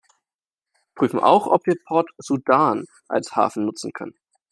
[0.73, 4.17] Wir prüfen auch, ob wir Port Sudan als Hafen nutzen können.